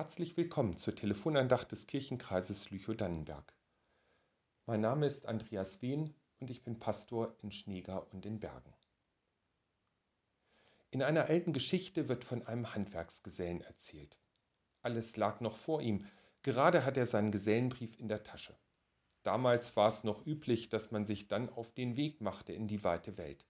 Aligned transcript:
Herzlich 0.00 0.34
willkommen 0.38 0.78
zur 0.78 0.96
Telefonandacht 0.96 1.70
des 1.72 1.86
Kirchenkreises 1.86 2.70
Lüchow-Dannenberg. 2.70 3.52
Mein 4.64 4.80
Name 4.80 5.04
ist 5.04 5.26
Andreas 5.26 5.82
Wehn 5.82 6.14
und 6.38 6.48
ich 6.48 6.64
bin 6.64 6.78
Pastor 6.78 7.36
in 7.42 7.52
Schneegar 7.52 8.10
und 8.10 8.24
in 8.24 8.40
Bergen. 8.40 8.72
In 10.90 11.02
einer 11.02 11.26
alten 11.26 11.52
Geschichte 11.52 12.08
wird 12.08 12.24
von 12.24 12.46
einem 12.46 12.74
Handwerksgesellen 12.74 13.60
erzählt. 13.60 14.16
Alles 14.80 15.18
lag 15.18 15.42
noch 15.42 15.58
vor 15.58 15.82
ihm, 15.82 16.06
gerade 16.40 16.86
hat 16.86 16.96
er 16.96 17.04
seinen 17.04 17.30
Gesellenbrief 17.30 18.00
in 18.00 18.08
der 18.08 18.22
Tasche. 18.22 18.56
Damals 19.22 19.76
war 19.76 19.88
es 19.88 20.02
noch 20.02 20.24
üblich, 20.24 20.70
dass 20.70 20.92
man 20.92 21.04
sich 21.04 21.28
dann 21.28 21.50
auf 21.50 21.72
den 21.72 21.98
Weg 21.98 22.22
machte 22.22 22.54
in 22.54 22.68
die 22.68 22.84
weite 22.84 23.18
Welt. 23.18 23.44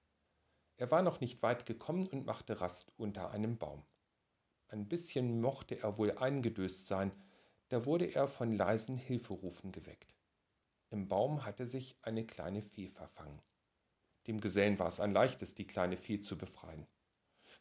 Er 0.78 0.90
war 0.90 1.02
noch 1.02 1.20
nicht 1.20 1.44
weit 1.44 1.64
gekommen 1.64 2.08
und 2.08 2.26
machte 2.26 2.60
Rast 2.60 2.90
unter 2.96 3.30
einem 3.30 3.56
Baum. 3.56 3.84
Ein 4.70 4.86
bisschen 4.86 5.40
mochte 5.40 5.80
er 5.80 5.98
wohl 5.98 6.16
eingedöst 6.16 6.86
sein, 6.86 7.10
da 7.70 7.86
wurde 7.86 8.06
er 8.14 8.28
von 8.28 8.52
leisen 8.52 8.96
Hilferufen 8.96 9.72
geweckt. 9.72 10.14
Im 10.90 11.08
Baum 11.08 11.44
hatte 11.44 11.66
sich 11.66 11.96
eine 12.02 12.24
kleine 12.24 12.62
Fee 12.62 12.86
verfangen. 12.86 13.42
Dem 14.28 14.40
Gesellen 14.40 14.78
war 14.78 14.86
es 14.86 15.00
ein 15.00 15.10
leichtes, 15.10 15.56
die 15.56 15.66
kleine 15.66 15.96
Fee 15.96 16.20
zu 16.20 16.38
befreien. 16.38 16.86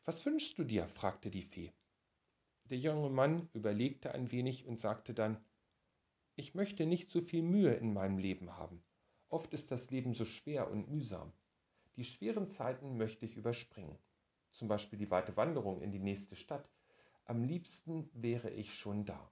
Was 0.06 0.24
wünschst 0.24 0.60
du 0.60 0.64
dir? 0.64 0.88
fragte 0.88 1.32
die 1.32 1.42
Fee. 1.42 1.74
Der 2.66 2.78
junge 2.78 3.10
Mann 3.10 3.50
überlegte 3.54 4.12
ein 4.12 4.32
wenig 4.32 4.68
und 4.68 4.80
sagte 4.80 5.16
dann 5.16 5.44
Ich 6.36 6.54
möchte 6.54 6.86
nicht 6.86 7.10
so 7.10 7.22
viel 7.22 7.42
Mühe 7.42 7.74
in 7.74 7.92
meinem 7.92 8.20
Leben 8.20 8.56
haben. 8.56 8.84
Oft 9.30 9.52
ist 9.56 9.72
das 9.72 9.90
Leben 9.90 10.14
so 10.14 10.26
schwer 10.26 10.70
und 10.70 10.90
mühsam. 10.90 11.34
Die 11.96 12.04
schweren 12.04 12.50
Zeiten 12.50 12.98
möchte 12.98 13.26
ich 13.26 13.36
überspringen. 13.36 13.98
Zum 14.52 14.68
Beispiel 14.68 15.00
die 15.00 15.10
weite 15.10 15.36
Wanderung 15.38 15.82
in 15.82 15.92
die 15.92 16.00
nächste 16.00 16.36
Stadt, 16.36 16.70
am 17.30 17.44
liebsten 17.44 18.10
wäre 18.14 18.50
ich 18.50 18.74
schon 18.74 19.06
da. 19.06 19.32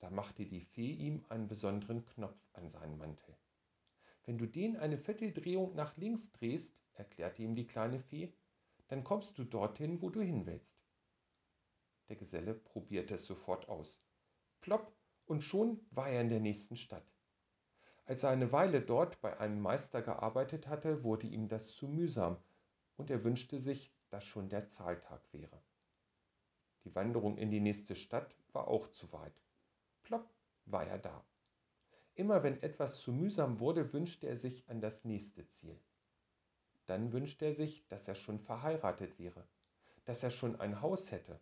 Da 0.00 0.10
machte 0.10 0.44
die 0.44 0.62
Fee 0.62 0.90
ihm 0.90 1.24
einen 1.28 1.46
besonderen 1.46 2.04
Knopf 2.04 2.44
an 2.54 2.68
seinen 2.68 2.98
Mantel. 2.98 3.38
Wenn 4.24 4.36
du 4.36 4.46
den 4.46 4.76
eine 4.76 4.98
Vierteldrehung 4.98 5.76
nach 5.76 5.96
links 5.96 6.32
drehst, 6.32 6.76
erklärte 6.94 7.44
ihm 7.44 7.54
die 7.54 7.68
kleine 7.68 8.00
Fee, 8.00 8.34
dann 8.88 9.04
kommst 9.04 9.38
du 9.38 9.44
dorthin, 9.44 10.02
wo 10.02 10.10
du 10.10 10.20
hin 10.22 10.44
willst. 10.44 10.74
Der 12.08 12.16
Geselle 12.16 12.54
probierte 12.54 13.14
es 13.14 13.26
sofort 13.26 13.68
aus. 13.68 14.04
Plopp, 14.60 14.92
und 15.26 15.44
schon 15.44 15.86
war 15.92 16.08
er 16.08 16.20
in 16.20 16.30
der 16.30 16.40
nächsten 16.40 16.74
Stadt. 16.74 17.14
Als 18.06 18.24
er 18.24 18.30
eine 18.30 18.50
Weile 18.50 18.80
dort 18.80 19.20
bei 19.20 19.38
einem 19.38 19.60
Meister 19.60 20.02
gearbeitet 20.02 20.66
hatte, 20.66 21.04
wurde 21.04 21.28
ihm 21.28 21.46
das 21.46 21.76
zu 21.76 21.86
mühsam, 21.86 22.42
und 22.96 23.08
er 23.08 23.22
wünschte 23.22 23.60
sich, 23.60 23.94
dass 24.08 24.24
schon 24.24 24.48
der 24.48 24.66
Zahltag 24.66 25.32
wäre. 25.32 25.62
Die 26.90 26.96
Wanderung 26.96 27.38
in 27.38 27.52
die 27.52 27.60
nächste 27.60 27.94
Stadt 27.94 28.34
war 28.52 28.66
auch 28.66 28.88
zu 28.88 29.12
weit. 29.12 29.44
Plopp 30.02 30.28
war 30.64 30.84
er 30.84 30.98
da. 30.98 31.24
Immer 32.16 32.42
wenn 32.42 32.60
etwas 32.64 32.98
zu 33.00 33.12
mühsam 33.12 33.60
wurde, 33.60 33.92
wünschte 33.92 34.26
er 34.26 34.36
sich 34.36 34.68
an 34.68 34.80
das 34.80 35.04
nächste 35.04 35.46
Ziel. 35.46 35.80
Dann 36.86 37.12
wünschte 37.12 37.44
er 37.44 37.54
sich, 37.54 37.86
dass 37.86 38.08
er 38.08 38.16
schon 38.16 38.40
verheiratet 38.40 39.20
wäre, 39.20 39.46
dass 40.04 40.24
er 40.24 40.30
schon 40.30 40.58
ein 40.58 40.82
Haus 40.82 41.12
hätte, 41.12 41.38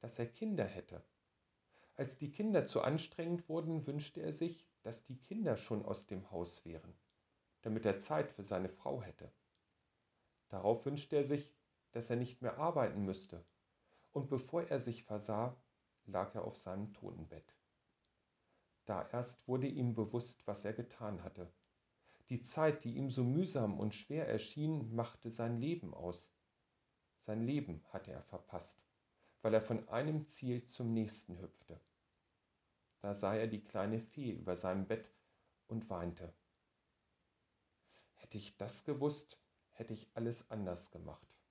dass 0.00 0.18
er 0.18 0.26
Kinder 0.26 0.64
hätte. 0.64 1.04
Als 1.94 2.18
die 2.18 2.32
Kinder 2.32 2.66
zu 2.66 2.80
anstrengend 2.80 3.48
wurden, 3.48 3.86
wünschte 3.86 4.20
er 4.20 4.32
sich, 4.32 4.66
dass 4.82 5.04
die 5.04 5.20
Kinder 5.20 5.56
schon 5.56 5.84
aus 5.84 6.08
dem 6.08 6.28
Haus 6.32 6.64
wären, 6.64 6.92
damit 7.60 7.86
er 7.86 8.00
Zeit 8.00 8.32
für 8.32 8.42
seine 8.42 8.68
Frau 8.68 9.00
hätte. 9.00 9.30
Darauf 10.48 10.84
wünschte 10.86 11.14
er 11.14 11.24
sich, 11.24 11.54
dass 11.92 12.10
er 12.10 12.16
nicht 12.16 12.42
mehr 12.42 12.58
arbeiten 12.58 13.04
müsste 13.04 13.44
und 14.12 14.28
bevor 14.28 14.62
er 14.62 14.80
sich 14.80 15.04
versah, 15.04 15.56
lag 16.06 16.34
er 16.34 16.44
auf 16.44 16.56
seinem 16.56 16.92
Totenbett. 16.92 17.54
Da 18.84 19.08
erst 19.12 19.46
wurde 19.46 19.68
ihm 19.68 19.94
bewusst, 19.94 20.46
was 20.46 20.64
er 20.64 20.72
getan 20.72 21.22
hatte. 21.22 21.52
Die 22.28 22.40
Zeit, 22.40 22.84
die 22.84 22.96
ihm 22.96 23.10
so 23.10 23.24
mühsam 23.24 23.78
und 23.78 23.94
schwer 23.94 24.28
erschien, 24.28 24.94
machte 24.94 25.30
sein 25.30 25.58
Leben 25.58 25.94
aus. 25.94 26.34
Sein 27.16 27.42
Leben 27.42 27.84
hatte 27.90 28.10
er 28.10 28.22
verpasst, 28.22 28.82
weil 29.42 29.54
er 29.54 29.62
von 29.62 29.88
einem 29.88 30.26
Ziel 30.26 30.64
zum 30.64 30.92
nächsten 30.92 31.38
hüpfte. 31.40 31.80
Da 33.00 33.14
sah 33.14 33.34
er 33.34 33.46
die 33.46 33.62
kleine 33.62 34.00
Fee 34.00 34.32
über 34.32 34.56
seinem 34.56 34.86
Bett 34.86 35.12
und 35.68 35.90
weinte. 35.90 36.32
Hätte 38.14 38.38
ich 38.38 38.56
das 38.56 38.84
gewusst, 38.84 39.40
hätte 39.70 39.92
ich 39.92 40.10
alles 40.14 40.50
anders 40.50 40.90
gemacht. 40.90 41.41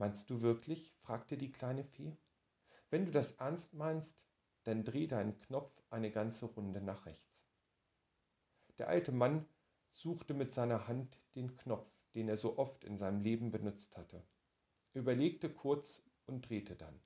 Meinst 0.00 0.30
du 0.30 0.40
wirklich? 0.40 0.94
fragte 1.02 1.36
die 1.36 1.52
kleine 1.52 1.84
Fee. 1.84 2.16
Wenn 2.88 3.04
du 3.04 3.10
das 3.10 3.32
ernst 3.32 3.74
meinst, 3.74 4.24
dann 4.62 4.82
dreh 4.82 5.06
deinen 5.06 5.38
Knopf 5.40 5.84
eine 5.90 6.10
ganze 6.10 6.46
Runde 6.46 6.80
nach 6.80 7.04
rechts. 7.04 7.44
Der 8.78 8.88
alte 8.88 9.12
Mann 9.12 9.44
suchte 9.90 10.32
mit 10.32 10.54
seiner 10.54 10.88
Hand 10.88 11.20
den 11.34 11.54
Knopf, 11.54 11.86
den 12.14 12.30
er 12.30 12.38
so 12.38 12.56
oft 12.56 12.82
in 12.84 12.96
seinem 12.96 13.20
Leben 13.20 13.50
benutzt 13.50 13.98
hatte, 13.98 14.26
überlegte 14.94 15.52
kurz 15.52 16.02
und 16.24 16.48
drehte 16.48 16.76
dann. 16.76 16.98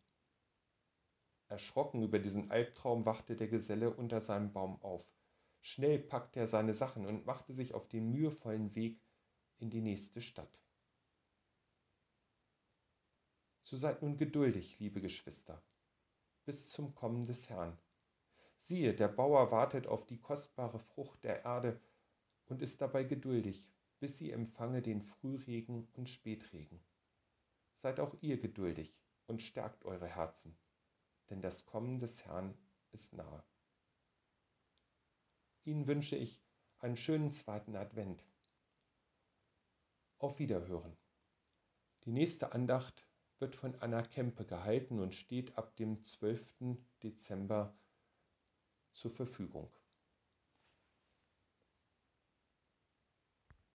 Erschrocken 1.49 2.01
über 2.01 2.21
diesen 2.21 2.53
Albtraum 2.53 3.05
wachte 3.07 3.35
der 3.35 3.49
Geselle 3.49 3.93
unter 3.93 4.21
seinem 4.21 4.53
Baum 4.53 4.81
auf. 4.83 5.13
Schnell 5.63 5.99
packte 5.99 6.39
er 6.39 6.47
seine 6.47 6.75
Sachen 6.75 7.07
und 7.07 7.27
machte 7.27 7.55
sich 7.55 7.75
auf 7.75 7.89
den 7.89 8.13
mühevollen 8.13 8.77
Weg 8.77 9.03
in 9.59 9.69
die 9.69 9.81
nächste 9.81 10.21
Stadt. 10.21 10.64
So 13.65 13.79
seid 13.79 14.03
nun 14.03 14.19
geduldig, 14.19 14.79
liebe 14.79 15.01
Geschwister, 15.01 15.63
bis 16.45 16.69
zum 16.69 16.95
Kommen 16.95 17.25
des 17.25 17.49
Herrn. 17.49 17.79
Siehe, 18.59 18.95
der 18.95 19.09
Bauer 19.09 19.51
wartet 19.53 19.87
auf 19.87 20.05
die 20.05 20.21
kostbare 20.21 20.79
Frucht 20.79 21.25
der 21.25 21.47
Erde 21.47 21.81
und 22.45 22.61
ist 22.61 22.83
dabei 22.83 23.05
geduldig, 23.05 23.73
bis 24.01 24.19
sie 24.19 24.33
empfange 24.33 24.83
den 24.83 25.01
Frühregen 25.01 25.89
und 25.95 26.11
Spätregen. 26.11 26.85
Seid 27.77 28.01
auch 28.01 28.15
ihr 28.21 28.39
geduldig 28.39 28.95
und 29.29 29.41
stärkt 29.41 29.87
eure 29.87 30.09
Herzen, 30.09 30.55
denn 31.31 31.41
das 31.41 31.65
Kommen 31.65 31.99
des 31.99 32.27
Herrn 32.27 32.55
ist 32.93 33.15
nahe. 33.15 33.43
Ihnen 35.65 35.87
wünsche 35.87 36.17
ich 36.17 36.45
einen 36.81 36.99
schönen 36.99 37.31
zweiten 37.31 37.77
Advent. 37.77 38.27
Auf 40.19 40.39
Wiederhören. 40.39 40.99
Die 42.05 42.13
nächste 42.13 42.53
Andacht 42.53 43.07
wird 43.45 43.57
von 43.57 43.75
Anna 43.81 44.01
Kempe 44.01 44.47
gehalten 44.47 44.99
und 45.01 45.15
steht 45.15 45.59
ab 45.59 45.77
dem 45.77 46.03
12. 46.03 46.79
Dezember 47.03 47.77
zur 48.95 49.11
Verfügung. 49.11 49.71